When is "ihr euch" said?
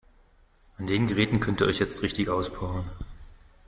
1.61-1.77